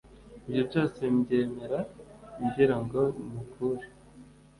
ibyo 0.47 0.61
byose 0.69 0.99
mbyemera 1.15 1.79
ngira 2.43 2.75
ngo 2.83 3.01
mukure, 3.31 3.85